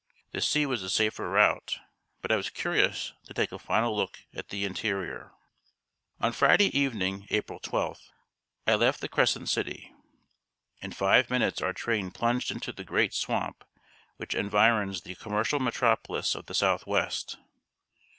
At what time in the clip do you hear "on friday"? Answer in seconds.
6.19-6.75